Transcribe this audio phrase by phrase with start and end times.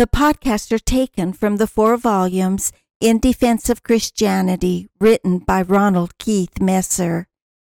[0.00, 2.72] The podcasts are taken from the four volumes
[3.02, 7.28] In Defense of Christianity, written by Ronald Keith Messer.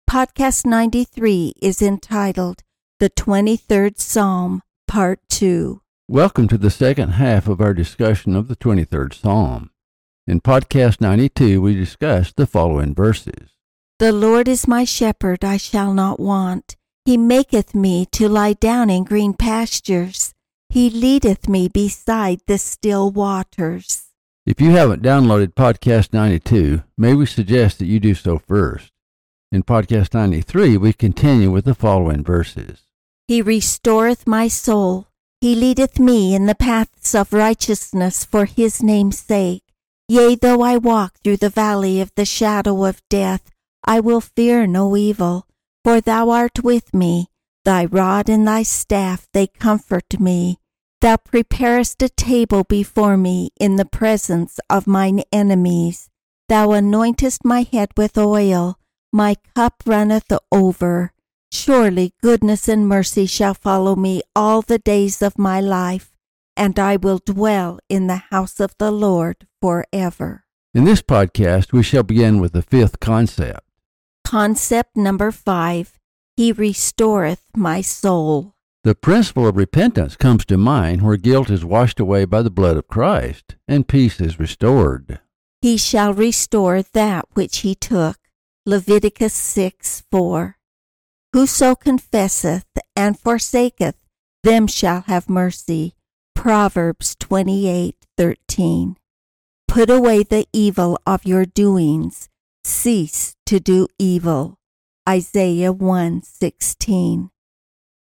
[0.06, 2.62] Podcast 93 is entitled
[2.98, 5.80] The 23rd Psalm, Part 2.
[6.08, 9.70] Welcome to the second half of our discussion of the 23rd Psalm.
[10.26, 13.54] In Podcast 92, we discussed the following verses
[13.98, 16.76] The Lord is my shepherd, I shall not want.
[17.06, 20.34] He maketh me to lie down in green pastures.
[20.72, 24.04] He leadeth me beside the still waters.
[24.46, 28.92] If you haven't downloaded Podcast 92, may we suggest that you do so first.
[29.50, 32.82] In Podcast 93, we continue with the following verses
[33.26, 35.08] He restoreth my soul.
[35.40, 39.64] He leadeth me in the paths of righteousness for his name's sake.
[40.08, 43.50] Yea, though I walk through the valley of the shadow of death,
[43.84, 45.48] I will fear no evil,
[45.82, 47.29] for thou art with me.
[47.64, 50.58] Thy rod and thy staff, they comfort me.
[51.02, 56.08] Thou preparest a table before me in the presence of mine enemies.
[56.48, 58.78] Thou anointest my head with oil,
[59.12, 61.12] my cup runneth over.
[61.52, 66.12] Surely goodness and mercy shall follow me all the days of my life,
[66.56, 70.44] and I will dwell in the house of the Lord forever.
[70.72, 73.60] In this podcast, we shall begin with the fifth concept.
[74.24, 75.99] Concept number five
[76.40, 78.54] He restoreth my soul.
[78.82, 82.78] The principle of repentance comes to mind where guilt is washed away by the blood
[82.78, 85.20] of Christ and peace is restored.
[85.60, 88.16] He shall restore that which he took.
[88.64, 90.56] Leviticus 6 4.
[91.34, 92.64] Whoso confesseth
[92.96, 93.96] and forsaketh,
[94.42, 95.94] them shall have mercy.
[96.34, 98.96] Proverbs twenty-eight thirteen.
[99.68, 102.30] Put away the evil of your doings.
[102.64, 104.56] Cease to do evil.
[105.08, 107.30] Isaiah one sixteen.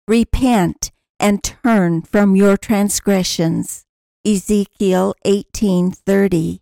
[0.07, 3.85] Repent and turn from your transgressions.
[4.27, 6.61] Ezekiel 18:30.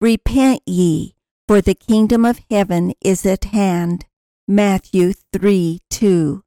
[0.00, 1.14] Repent ye,
[1.48, 4.06] for the kingdom of heaven is at hand.
[4.46, 6.42] Matthew 3 2.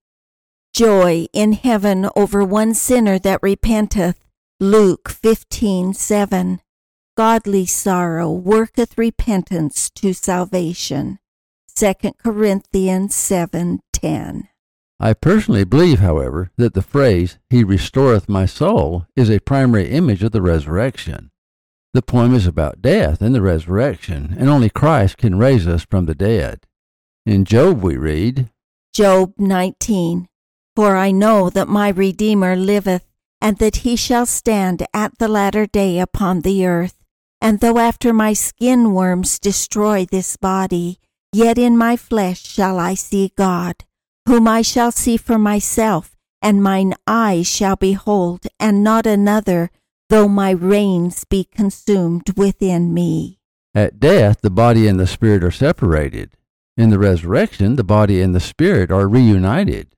[0.74, 4.24] Joy in heaven over one sinner that repenteth.
[4.60, 6.62] Luke 15 7.
[7.16, 11.18] Godly sorrow worketh repentance to salvation.
[11.78, 14.48] 2 Corinthians 7:10.
[15.00, 20.24] I personally believe, however, that the phrase, He restoreth my soul, is a primary image
[20.24, 21.30] of the resurrection.
[21.94, 26.08] The poem is about death and the resurrection, and only Christ can raise us from
[26.08, 26.66] the dead.
[27.28, 28.50] In Job we read,
[28.92, 30.28] Job 19
[30.76, 33.06] For I know that my Redeemer liveth,
[33.40, 36.96] and that he shall stand at the latter day upon the earth.
[37.40, 41.00] And though after my skin worms destroy this body,
[41.34, 43.76] yet in my flesh shall I see God
[44.28, 49.72] whom I shall see for myself, and mine eyes shall behold, and not another,
[50.10, 53.40] though my reins be consumed within me.
[53.74, 56.32] At death, the body and the spirit are separated.
[56.76, 59.96] In the resurrection, the body and the spirit are reunited.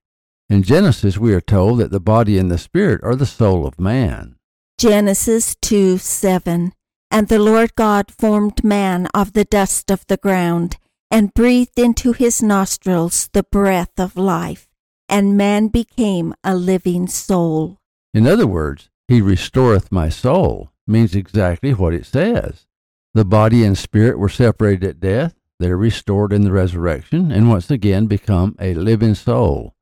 [0.47, 3.79] In Genesis, we are told that the body and the spirit are the soul of
[3.79, 4.35] man.
[4.77, 6.73] Genesis 2 7.
[7.11, 10.77] And the Lord God formed man of the dust of the ground
[11.11, 14.69] and breathed into his nostrils the breath of life,
[15.07, 17.77] and man became a living soul.
[18.13, 22.65] In other words, He restoreth my soul means exactly what it says.
[23.13, 27.69] The body and spirit were separated at death, they're restored in the resurrection, and once
[27.69, 29.75] again become a living soul.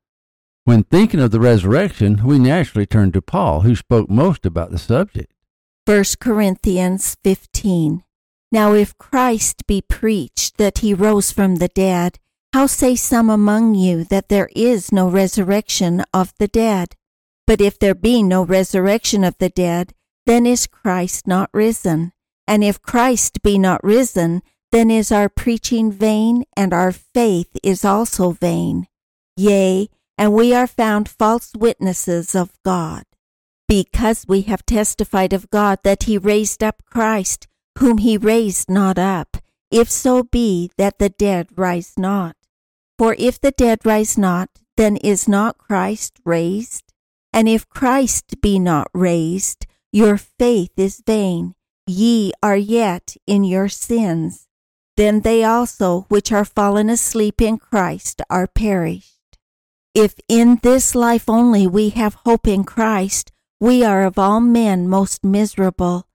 [0.64, 4.78] When thinking of the resurrection, we naturally turn to Paul, who spoke most about the
[4.78, 5.32] subject.
[5.86, 8.02] 1 Corinthians 15
[8.50, 12.18] now, if Christ be preached that he rose from the dead,
[12.54, 16.94] how say some among you that there is no resurrection of the dead?
[17.46, 19.92] But if there be no resurrection of the dead,
[20.24, 22.12] then is Christ not risen.
[22.46, 24.42] And if Christ be not risen,
[24.72, 28.86] then is our preaching vain, and our faith is also vain.
[29.36, 33.04] Yea, and we are found false witnesses of God.
[33.66, 37.46] Because we have testified of God that he raised up Christ,
[37.78, 39.36] whom he raised not up,
[39.70, 42.36] if so be that the dead rise not.
[42.98, 46.92] For if the dead rise not, then is not Christ raised?
[47.32, 51.54] And if Christ be not raised, your faith is vain,
[51.86, 54.48] ye are yet in your sins,
[54.96, 59.38] then they also which are fallen asleep in Christ are perished.
[59.94, 63.30] If in this life only we have hope in Christ,
[63.60, 66.07] we are of all men most miserable.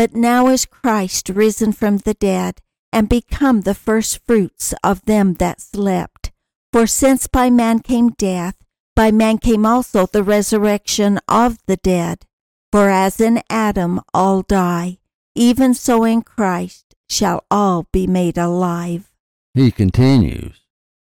[0.00, 5.60] But now is Christ risen from the dead, and become the firstfruits of them that
[5.60, 6.32] slept.
[6.72, 8.56] For since by man came death,
[8.96, 12.24] by man came also the resurrection of the dead.
[12.72, 15.00] For as in Adam all die,
[15.34, 19.12] even so in Christ shall all be made alive.
[19.52, 20.62] He continues.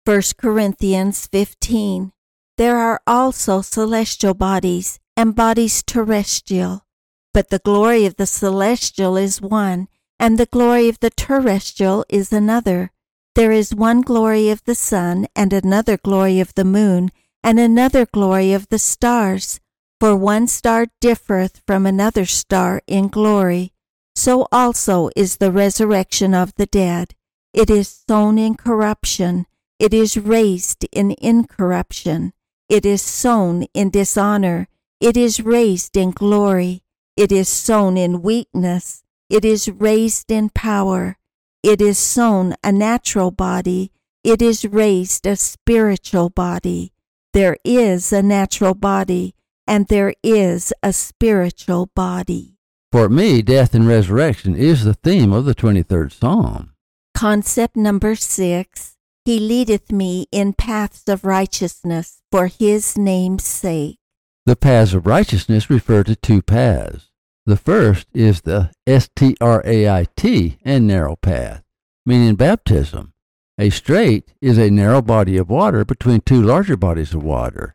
[0.05, 2.11] 1 Corinthians 15.
[2.57, 6.87] There are also celestial bodies and bodies terrestrial,
[7.33, 9.87] but the glory of the celestial is one,
[10.19, 12.91] and the glory of the terrestrial is another.
[13.35, 17.11] There is one glory of the sun, and another glory of the moon,
[17.43, 19.59] and another glory of the stars.
[19.99, 23.73] For one star differeth from another star in glory.
[24.15, 27.15] So also is the resurrection of the dead.
[27.53, 29.45] It is sown in corruption,
[29.79, 32.33] it is raised in incorruption.
[32.67, 34.67] It is sown in dishonor,
[34.99, 36.83] it is raised in glory.
[37.19, 41.17] It is sown in weakness, it is raised in power.
[41.61, 43.91] It is sown a natural body,
[44.23, 46.93] it is raised a spiritual body.
[47.33, 49.35] There is a natural body,
[49.67, 52.55] and there is a spiritual body.
[52.89, 56.71] For me, death and resurrection is the theme of the 23rd Psalm.
[57.13, 58.95] Concept number six
[59.25, 63.97] He leadeth me in paths of righteousness for his name's sake.
[64.45, 67.08] The paths of righteousness refer to two paths.
[67.49, 71.63] The first is the S-T-R-A-I-T and narrow path,
[72.05, 73.13] meaning baptism.
[73.57, 77.73] A strait is a narrow body of water between two larger bodies of water.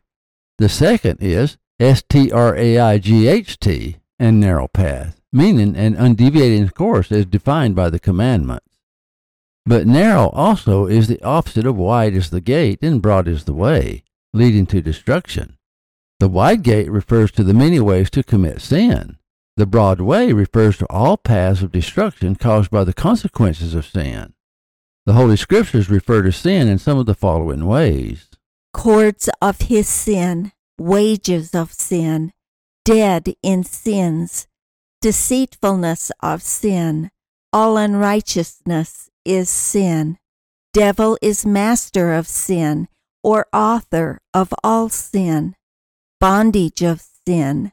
[0.59, 2.37] The second is S-T-R-A-I-G-H-T
[4.17, 8.77] and narrow path, meaning an undeviating course as defined by the commandments.
[9.65, 13.51] But narrow also is the opposite of wide is the gate and broad is the
[13.51, 15.57] way, leading to destruction.
[16.21, 19.17] The wide gate refers to the many ways to commit sin.
[19.57, 24.33] The broad way refers to all paths of destruction caused by the consequences of sin.
[25.05, 28.27] The Holy Scriptures refer to sin in some of the following ways
[28.73, 32.33] Cords of his sin, wages of sin,
[32.83, 34.47] dead in sins,
[35.01, 37.09] deceitfulness of sin,
[37.53, 40.17] all unrighteousness is sin.
[40.73, 42.89] Devil is master of sin,
[43.23, 45.55] or author of all sin,
[46.19, 47.71] bondage of sin,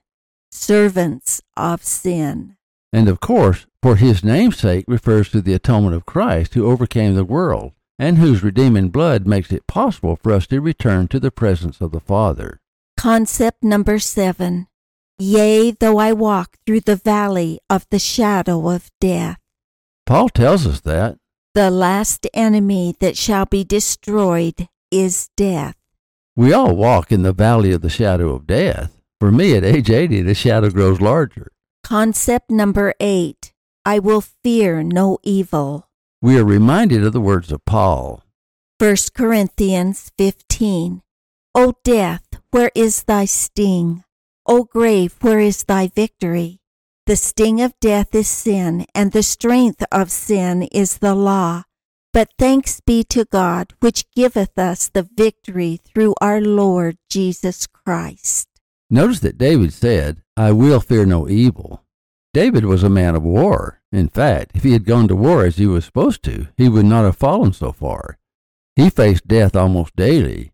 [0.53, 2.57] servants of sin.
[2.93, 7.15] And of course, for his name's sake refers to the atonement of Christ who overcame
[7.15, 11.31] the world and whose redeeming blood makes it possible for us to return to the
[11.31, 12.61] presence of the Father.
[12.97, 14.67] Concept number seven.
[15.19, 19.39] Yea, though I walk through the valley of the shadow of death.
[20.05, 21.17] Paul tells us that.
[21.55, 25.77] The last enemy that shall be destroyed is death.
[26.35, 29.02] We all walk in the valley of the shadow of death.
[29.23, 31.53] For me, at age 80, the shadow grows larger.
[31.85, 33.53] Concept number eight.
[33.85, 35.89] I will fear no evil.
[36.21, 38.25] We are reminded of the words of Paul.
[38.81, 41.03] 1 Corinthians 15.
[41.55, 44.03] O death, where is thy sting?
[44.45, 46.59] O grave, where is thy victory?
[47.07, 51.63] The sting of death is sin, and the strength of sin is the law.
[52.13, 58.49] But thanks be to God, which giveth us the victory through our Lord Jesus Christ.
[58.93, 61.83] Notice that David said, I will fear no evil.
[62.35, 63.81] David was a man of war.
[63.91, 66.85] In fact, if he had gone to war as he was supposed to, he would
[66.85, 68.19] not have fallen so far.
[68.77, 70.53] He faced death almost daily.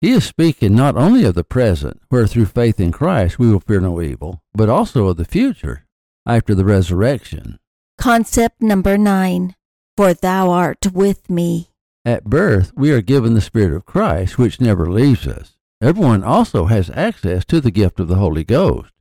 [0.00, 3.60] He is speaking not only of the present, where through faith in Christ we will
[3.60, 5.84] fear no evil, but also of the future,
[6.24, 7.58] after the resurrection.
[7.98, 9.54] Concept number nine
[9.98, 11.68] For thou art with me.
[12.06, 15.58] At birth, we are given the Spirit of Christ, which never leaves us.
[15.80, 18.92] Everyone also has access to the gift of the Holy Ghost.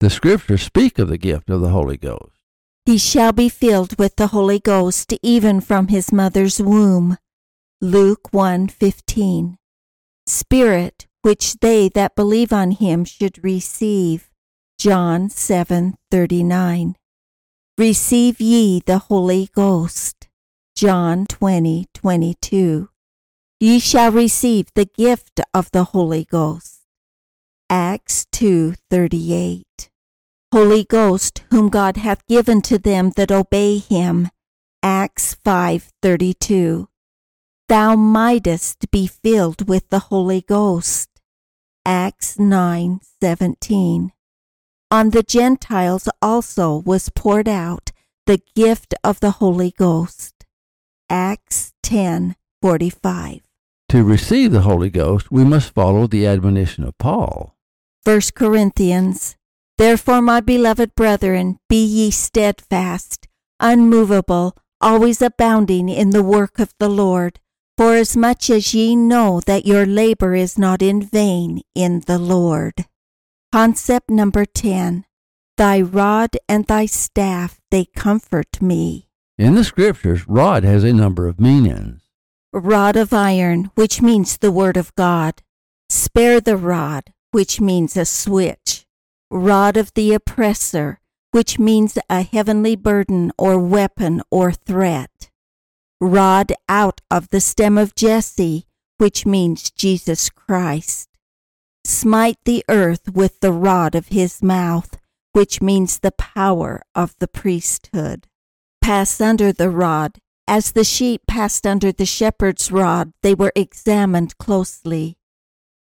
[0.00, 2.32] The Scriptures speak of the gift of the Holy Ghost.
[2.84, 7.16] He shall be filled with the Holy Ghost even from his mother's womb.
[7.80, 9.56] Luke 1:15.
[10.26, 14.30] Spirit which they that believe on him should receive.
[14.78, 16.94] John 7:39.
[17.76, 20.28] Receive ye the Holy Ghost.
[20.76, 22.88] John 20:22.
[23.58, 26.82] Ye shall receive the gift of the Holy Ghost.
[27.70, 29.88] Acts 2:38.
[30.52, 34.28] Holy Ghost, whom God hath given to them that obey him.
[34.82, 36.88] Acts 5:32.
[37.66, 41.08] Thou mightest be filled with the Holy Ghost.
[41.86, 44.12] Acts 9:17.
[44.90, 47.90] On the Gentiles also was poured out
[48.26, 50.44] the gift of the Holy Ghost.
[51.08, 53.45] Acts 10:45.
[53.90, 57.56] To receive the Holy Ghost, we must follow the admonition of Paul.
[58.02, 59.36] 1 Corinthians.
[59.78, 63.28] Therefore, my beloved brethren, be ye steadfast,
[63.60, 67.38] unmovable, always abounding in the work of the Lord,
[67.78, 72.86] forasmuch as ye know that your labor is not in vain in the Lord.
[73.52, 75.04] Concept number 10.
[75.56, 79.08] Thy rod and thy staff, they comfort me.
[79.38, 82.05] In the scriptures, rod has a number of meanings.
[82.58, 85.42] Rod of iron, which means the word of God.
[85.90, 88.86] Spare the rod, which means a switch.
[89.30, 90.98] Rod of the oppressor,
[91.32, 95.30] which means a heavenly burden or weapon or threat.
[96.00, 98.64] Rod out of the stem of Jesse,
[98.96, 101.10] which means Jesus Christ.
[101.84, 104.96] Smite the earth with the rod of his mouth,
[105.32, 108.28] which means the power of the priesthood.
[108.80, 110.20] Pass under the rod.
[110.48, 115.18] As the sheep passed under the shepherd's rod, they were examined closely.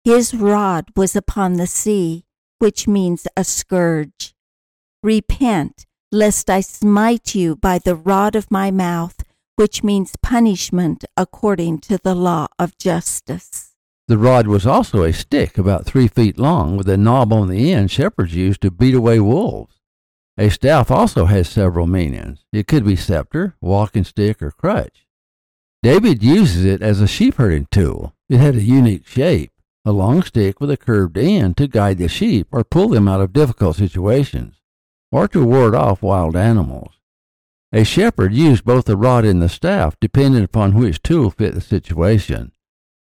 [0.05, 2.25] His rod was upon the sea,
[2.61, 4.35] which means a scourge.
[5.03, 9.17] Repent, lest I smite you by the rod of my mouth,
[9.57, 13.75] which means punishment according to the law of justice.
[14.07, 17.73] The rod was also a stick about three feet long with a knob on the
[17.73, 19.82] end shepherds used to beat away wolves.
[20.39, 22.45] A staff also has several meanings.
[22.53, 25.07] It could be scepter, walking stick, or crutch.
[25.83, 28.15] David uses it as a sheep herding tool.
[28.29, 29.51] It had a unique shape,
[29.85, 33.21] a long stick with a curved end to guide the sheep or pull them out
[33.21, 34.61] of difficult situations,
[35.11, 36.93] or to ward off wild animals.
[37.73, 41.61] A shepherd used both the rod and the staff depending upon which tool fit the
[41.61, 42.53] situation.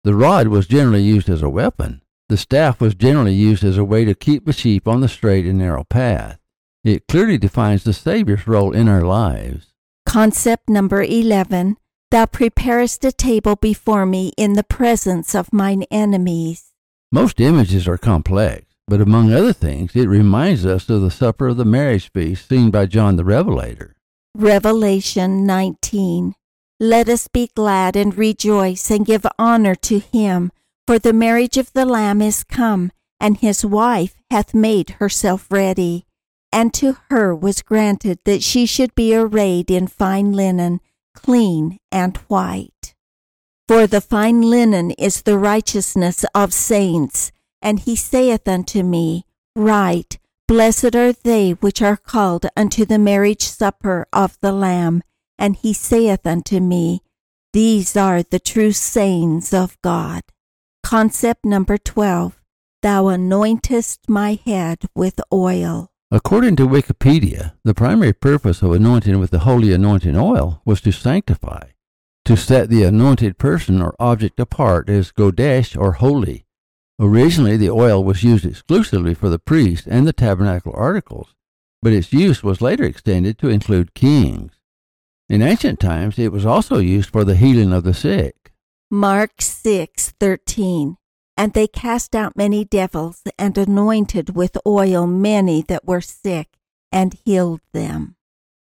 [0.03, 2.01] The rod was generally used as a weapon.
[2.29, 5.45] The staff was generally used as a way to keep the sheep on the straight
[5.45, 6.40] and narrow path.
[6.83, 9.67] It clearly defines the Savior's role in our lives.
[10.07, 11.77] Concept number 11
[12.09, 16.71] Thou preparest a table before me in the presence of mine enemies.
[17.11, 21.57] Most images are complex, but among other things, it reminds us of the supper of
[21.57, 23.95] the marriage feast seen by John the Revelator.
[24.35, 26.33] Revelation 19
[26.79, 30.51] Let us be glad and rejoice and give honor to him,
[30.87, 36.07] for the marriage of the Lamb is come, and his wife hath made herself ready.
[36.53, 40.81] And to her was granted that she should be arrayed in fine linen,
[41.13, 42.93] clean and white.
[43.67, 47.31] For the fine linen is the righteousness of saints.
[47.61, 50.17] And he saith unto me, Write,
[50.47, 55.03] Blessed are they which are called unto the marriage supper of the Lamb.
[55.37, 57.01] And he saith unto me,
[57.53, 60.23] These are the true sayings of God.
[60.83, 62.37] Concept number 12
[62.81, 65.90] Thou anointest my head with oil.
[66.13, 70.91] According to Wikipedia, the primary purpose of anointing with the holy anointing oil was to
[70.91, 71.69] sanctify,
[72.25, 76.45] to set the anointed person or object apart as Kodesh or holy.
[76.99, 81.33] Originally, the oil was used exclusively for the priest and the tabernacle articles,
[81.81, 84.51] but its use was later extended to include kings.
[85.29, 88.51] In ancient times, it was also used for the healing of the sick.
[88.91, 90.97] Mark 6:13
[91.41, 96.49] And they cast out many devils and anointed with oil many that were sick
[96.91, 98.15] and healed them.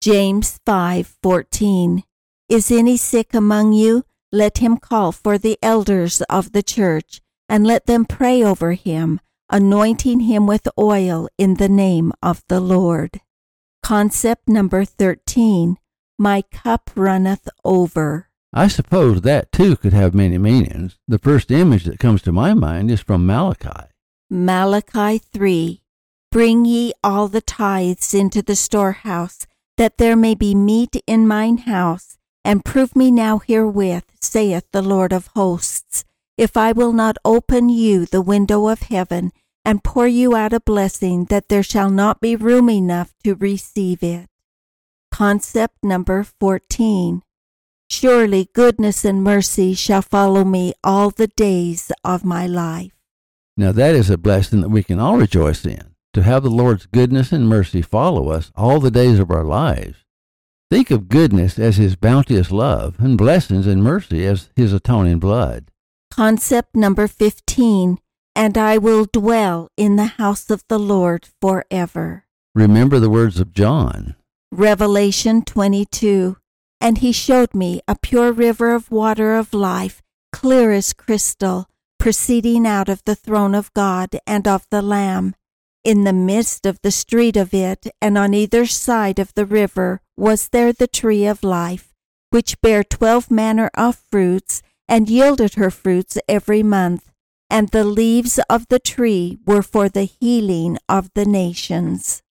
[0.01, 2.05] James 5:14
[2.49, 4.05] Is any sick among you?
[4.33, 9.21] Let him call for the elders of the church and let them pray over him,
[9.51, 13.21] anointing him with oil in the name of the Lord.
[13.83, 15.77] Concept number 13
[16.19, 18.31] My cup runneth over.
[18.55, 20.99] I suppose that too could have many meanings.
[21.09, 23.89] The first image that comes to my mind is from Malachi.
[24.29, 25.81] Malachi 3
[26.31, 31.59] Bring ye all the tithes into the storehouse, that there may be meat in mine
[31.59, 36.05] house, and prove me now herewith, saith the Lord of hosts,
[36.37, 39.33] if I will not open you the window of heaven
[39.65, 44.03] and pour you out a blessing that there shall not be room enough to receive
[44.03, 44.29] it.
[45.11, 47.23] Concept number 14.
[47.93, 52.93] Surely goodness and mercy shall follow me all the days of my life.
[53.55, 56.87] Now that is a blessing that we can all rejoice in, to have the Lord's
[56.87, 59.99] goodness and mercy follow us all the days of our lives.
[60.71, 65.67] Think of goodness as His bounteous love, and blessings and mercy as His atoning blood.
[66.11, 67.99] Concept number 15
[68.35, 72.25] And I will dwell in the house of the Lord forever.
[72.55, 74.17] Remember the words of John.
[74.51, 76.37] Revelation 22
[76.83, 81.69] And he showed me a pure river of water of life, clear as crystal,
[82.01, 85.37] proceeding out of the throne of God and of the Lamb.
[85.85, 90.01] In the midst of the street of it, and on either side of the river,
[90.17, 91.95] was there the tree of life,
[92.31, 97.13] which bare twelve manner of fruits, and yielded her fruits every month.
[97.49, 102.23] And the leaves of the tree were for the healing of the nations.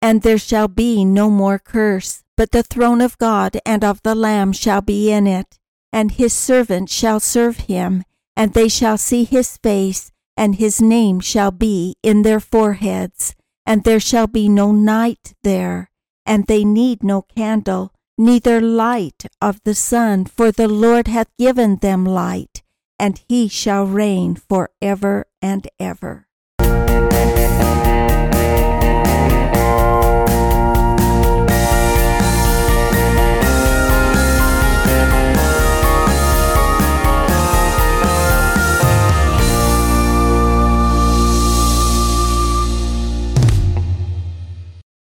[0.00, 4.14] And there shall be no more curse, but the throne of God and of the
[4.14, 5.58] Lamb shall be in it,
[5.92, 8.02] and his servants shall serve him,
[8.34, 13.34] and they shall see his face, and his name shall be in their foreheads,
[13.66, 15.90] and there shall be no night there,
[16.24, 21.76] and they need no candle, neither light of the sun, for the Lord hath given
[21.76, 22.62] them light,
[22.98, 26.29] and he shall reign for ever and ever.